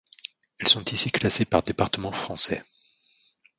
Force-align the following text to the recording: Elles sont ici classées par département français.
Elles 0.57 0.67
sont 0.67 0.83
ici 0.85 1.11
classées 1.11 1.45
par 1.45 1.61
département 1.61 2.11
français. 2.11 2.63